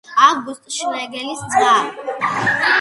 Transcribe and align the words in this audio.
ავგუსტ 0.27 0.73
შლეგელის 0.77 1.45
ძმა. 1.53 1.79